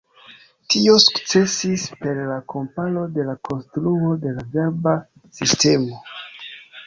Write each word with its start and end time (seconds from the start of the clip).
Tio 0.73 0.93
sukcesis 1.01 1.83
per 1.99 2.21
la 2.29 2.37
komparo 2.53 3.03
de 3.17 3.27
la 3.29 3.35
konstruo 3.49 4.09
de 4.23 4.33
la 4.39 4.45
verba 4.57 4.95
sistemo. 5.41 6.01